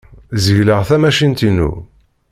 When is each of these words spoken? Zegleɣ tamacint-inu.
Zegleɣ 0.43 0.81
tamacint-inu. 0.89 1.71